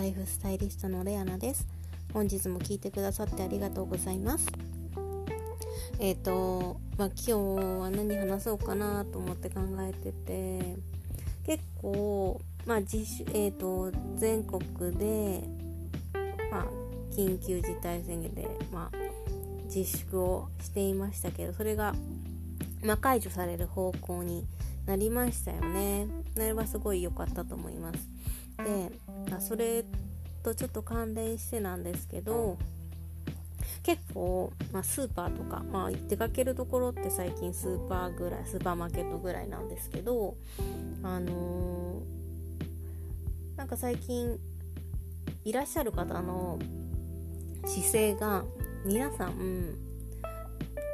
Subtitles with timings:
[0.00, 1.66] ライフスタイリストのレアナです
[2.14, 4.46] 本日も聞いてくださってありがとうございます
[5.98, 7.32] えっ、ー、とまあ今日
[7.80, 10.76] は何話そうかなと思って考えてて
[11.44, 14.60] 結構まあ自主えっ、ー、と全国
[14.96, 15.42] で
[16.50, 16.66] まあ
[17.14, 18.96] 緊急事態宣言でまあ
[19.64, 21.94] 自粛をしていましたけどそれが
[22.82, 24.46] まあ、解除される方向に
[24.86, 26.06] なりましたよね。
[26.32, 27.98] それはすごい良かったと思います。
[28.64, 28.92] で、
[29.34, 29.84] あそれ
[30.42, 32.58] とちょっと関連してなんですけど、
[33.82, 40.36] 結構、まあ、スーパーとか、まあ、出かけるところって最近スーパーぐらいスーパーマーケットぐらいなんですけど
[41.02, 44.38] あのー、なんか最近
[45.44, 46.58] いらっしゃる方の
[47.64, 48.44] 姿勢が
[48.84, 49.74] 皆さん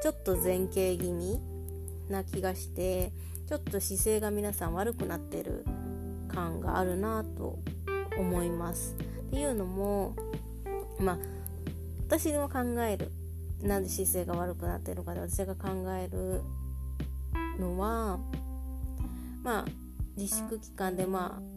[0.03, 1.41] ちょっと前傾気味
[2.09, 3.13] な気がして
[3.49, 5.65] ちょっと姿勢が皆さん悪くなってる
[6.27, 7.59] 感があるなと
[8.19, 8.97] 思います。
[9.29, 10.15] っていうのも
[10.99, 11.19] まあ
[12.07, 13.11] 私の考える
[13.63, 16.43] なんで姿勢が悪くなってるかで私が考える
[17.59, 18.19] のは
[19.43, 19.65] まあ
[20.17, 21.57] 自粛期間でまあ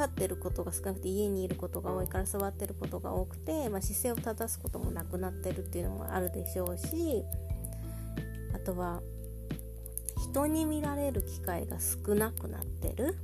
[0.00, 7.22] 立ってることが少なくて家にいることが多いから座ってることが多くて、まあ、姿勢を正すこともなくなってるっていうのもあるでしょうし
[8.54, 9.02] あとは
[10.32, 13.14] 人に見られる機会が少なくなってる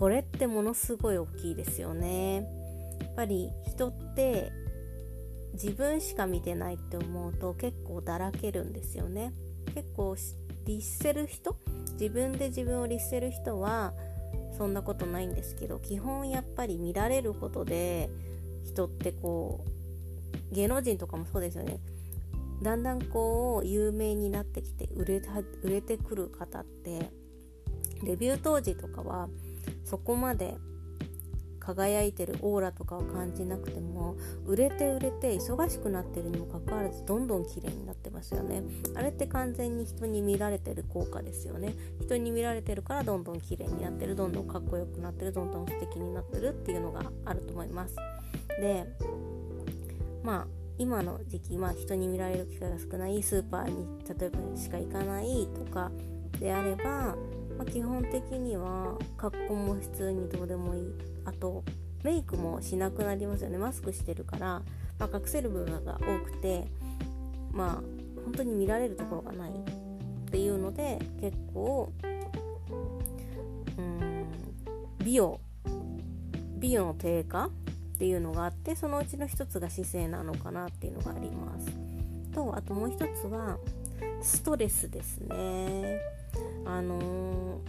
[0.00, 2.36] これってものすごい大きいですよね。
[2.36, 4.50] やっぱり人って
[5.52, 9.34] 自分しか見てないって思うと結構だらけるんですよね。
[9.74, 10.16] 結構
[10.64, 11.54] 律せる人？
[12.00, 13.92] 自分で自分を律せる人は
[14.56, 18.08] そんなことないんですけど基本やっぱり見られることで
[18.64, 19.66] 人ってこ
[20.50, 21.78] う芸能人とかもそうですよね。
[22.62, 27.10] だんだんこう有名になってきて売れた売れてくる方って
[28.02, 29.28] デビュー当時とかは
[29.84, 30.56] そこまで
[31.60, 34.16] 輝いてるオーラとかを感じなくても
[34.46, 38.62] 売れて売れて忙しくなってるにもかかわらずどんどん綺麗になってますよね。
[38.94, 41.74] あれって完全に人に見られてる効果ですよね。
[42.00, 47.94] 人に見られてるからどんどん綺麗になってるどんどんかっこよくなってるどんどん素敵になってるっていうのがあると思います。
[48.58, 48.86] で
[50.24, 50.46] まあ
[50.78, 53.86] 今の時期、まあ、人に見られる機会が少ないスーパーに
[54.18, 55.92] 例えばしか行かないとか
[56.38, 57.16] であれば、
[57.60, 60.94] まあ、基本的には格好も普通にどうでもいい。
[61.26, 61.62] あと
[62.02, 63.58] メイクもしなくなりますよね。
[63.58, 64.62] マスクしてるから、
[64.98, 66.64] まあ、隠せる部分が多くて
[67.52, 67.74] まあ
[68.24, 69.54] 本当に見られるところがないっ
[70.30, 71.92] ていうので結構
[73.76, 74.24] うん
[75.04, 75.38] 美容
[76.56, 77.50] 美容の低下っ
[77.98, 81.66] ていうのがあってそのうちの一つが姿勢なのかなっていうのがあります。
[82.32, 83.58] とあともう一つは
[84.22, 86.00] ストレスですね。
[86.64, 87.60] あの、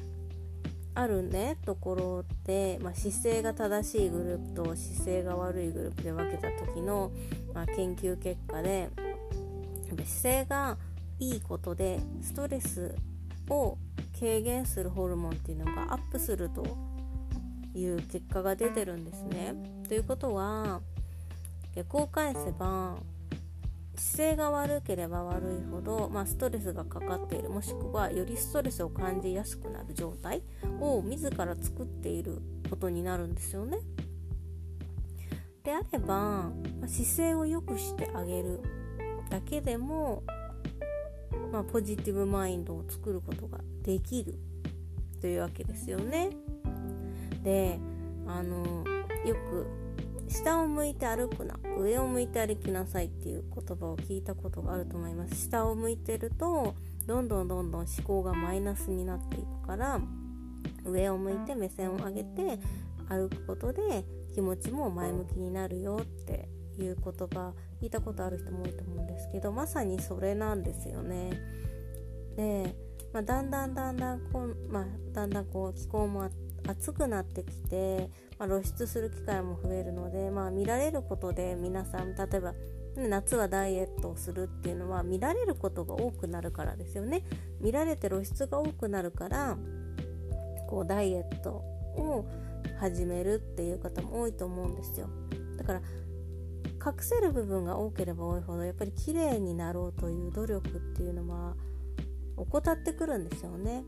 [0.94, 7.12] あるねところで、まあ、姿勢が正しいグループと姿勢が悪いグループで分けた時の、
[7.54, 8.90] まあ、研究結果で
[10.06, 10.78] 姿勢が
[11.20, 12.96] いいことでストレス
[13.50, 13.78] を
[14.20, 16.66] 軽減するホルモンっていうのがアップすると
[17.74, 19.56] いう結果が出てるんですね。
[19.88, 20.82] ということは
[21.76, 22.98] 逆を返せば
[24.02, 30.42] 姿勢が悪ければ悪いほど、まあ、ストレスがかかっているもしくはよりストレスを感じやすくなる状態
[30.80, 33.78] を自ら作っていることになるんですよね。
[35.64, 36.50] であれば、
[36.82, 38.60] ま、姿勢を良くしてあげる
[39.30, 40.24] だけでも、
[41.52, 44.34] まあ、ポジティブマインドを作ることができる
[45.22, 46.32] というわけですよね。
[47.44, 47.80] で
[48.26, 48.84] あの
[49.26, 49.81] よく
[50.32, 56.74] 下を向いて歩くな上を向いて歩きなさいっていう言葉を聞いたことがあると思います下を向いてると
[57.06, 60.00] どんどんどんどん思考がマイナスになっていくから
[60.86, 62.60] 上を向いて目線を上げて
[63.10, 66.48] 歩くことで気持ちも前向きになるよって
[66.80, 71.32] いう言葉聞いたことある人も多いと思うんですけどまさにそれなんですよね。
[72.38, 72.74] で、
[73.12, 76.30] まあ、だんだんだんだんこう、まあ、だんだんこう気候も
[76.68, 82.54] 暑くなってきて、まあ、露出する機会も増えるので、まあ、見られることで皆さん例えば
[82.96, 87.24] 夏はダイエットをするっていうのは見られることが多くなるからですよね。
[87.62, 89.58] 見られて露出が多くなるから
[90.68, 92.26] こうダイエットを
[92.80, 95.10] 始めるっていう方も多いと思うんですよ。
[95.58, 95.82] だから
[96.84, 101.56] 隠せる部分が多ければ多いほどやっぱり綺麗になろうという努力っていうのは
[102.36, 103.84] 怠ってくるんですよね。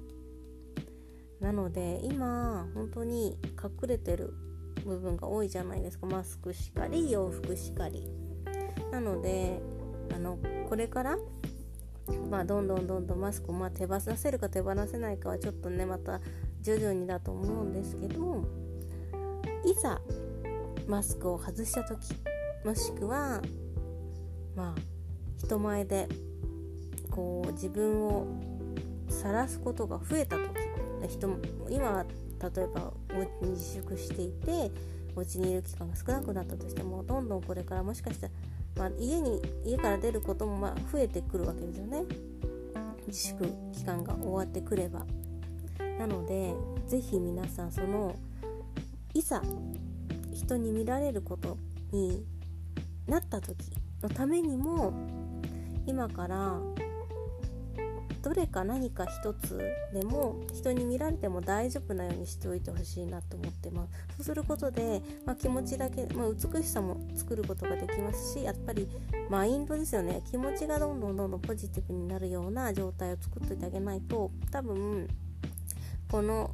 [1.44, 4.34] なので今本当に隠れてる
[4.86, 6.08] 部分が多いじゃないですか。
[6.08, 8.08] マスクしかり洋服しかり。
[8.92, 9.62] なので
[10.16, 10.38] あの
[10.70, 11.18] これから
[12.30, 16.20] まあ、どんどんどんどんマスクを、まあ、手放せるか手放せないかはちょっとねまた
[16.62, 18.44] 徐々にだと思うんですけど
[19.64, 20.02] いざ
[20.86, 22.14] マスクを外した時
[22.66, 23.42] もしくは
[24.56, 24.82] まあ
[25.38, 26.10] 人前で
[27.10, 28.28] こう自分を
[29.08, 30.63] 晒すことが増えた時
[31.08, 31.38] 人も
[31.70, 32.06] 今
[32.40, 34.72] 例えばお家に自粛していて
[35.16, 38.34] お家にいる期間が少なくなったとしてもどんどんこれからもしかしたら、
[38.78, 42.04] まあ、家に家から出ることもま増えてくるわけですよね。
[43.08, 45.06] 自粛期間が終わってくれば。
[46.00, 46.56] なので
[46.88, 48.16] 是非皆さんその
[49.14, 49.42] いざ
[50.34, 51.58] 人に見られること
[51.92, 52.26] に
[53.08, 53.58] なった時
[54.02, 54.94] のためにも
[55.86, 56.60] 今から
[58.24, 59.60] どれか何か一つ
[59.94, 63.92] でも人に見られても大丈夫なようにしておいてほしいなと思ってます。
[64.16, 68.88] そうすることで、まあ、気持ちだけ、まあ、美しさも作ることができますしやっぱり
[69.30, 70.22] マインドですよね。
[70.32, 75.10] 気持ちがどんどんどんどんポジティブになるような状態を作っておいてあげないと多分
[76.10, 76.52] この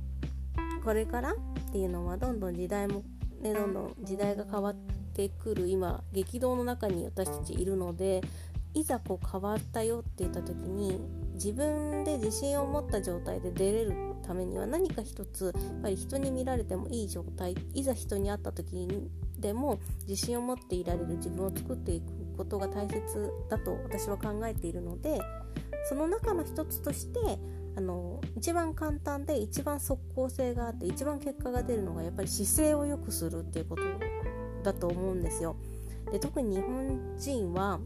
[0.83, 1.35] これからっ
[1.71, 3.03] ていうのはどんどん時代も
[3.41, 4.75] ねどんどん時代が変わっ
[5.13, 8.21] てくる今激動の中に私たちいるので
[8.73, 10.99] いざこう変わったよって言った時に
[11.41, 13.93] 自分で自信を持った状態で出れる
[14.27, 19.09] ためには何か一つやっぱり人に見られてもいい状態いざ人に会った時に
[19.39, 22.99] でも自信を持っていられる自分を作っていくことが大切
[23.49, 25.19] だと私は考えているので
[25.87, 27.39] その中の一つとして
[27.77, 33.83] あの一番簡単で一番即効性があって一番結果が出るのがやっぱり姿勢を良くするっていうこと
[34.63, 35.55] だと思うんですよ。
[36.11, 37.79] で特に日本人は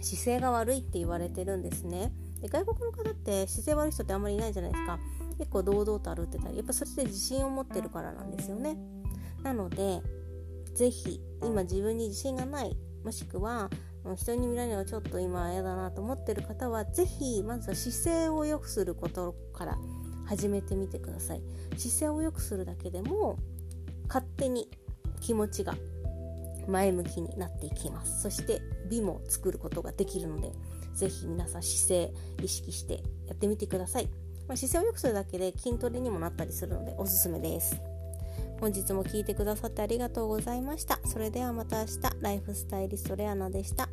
[0.00, 2.12] 姿勢が悪いって言われてるんですね。
[2.40, 4.98] で外国の方って姿勢悪い人ってあんまりいないじゃないですか。
[5.38, 8.76] 結構堂々と歩ってたりやっぱそれで自信を持ってるからなんですよね。
[9.42, 10.02] なので
[10.74, 13.70] 是非今自分に自信がないもしくは
[14.16, 19.78] 人に見られるのはちょっと今嫌だなと思ってる方は是非まずは姿勢を良くすることから
[20.26, 21.42] 始めてみてください。
[21.76, 23.38] 姿勢を良くするだけでも
[24.08, 24.68] 勝手に
[25.20, 25.74] 気持ちが
[26.66, 28.22] 前向きになっていきます。
[28.22, 30.52] そして美も作ることができるので
[30.98, 32.12] ぜひ皆さん姿勢
[32.42, 34.08] 意識してやってみてください、
[34.48, 37.80] まあ、姿勢を良くするだけで筋トレにもなったりするのでおすすめです。
[38.60, 40.98] 本日も聴いてくださってありがとうございました。
[41.04, 41.98] それではまた明日。
[42.20, 43.87] ライフスタイリストレアナでした。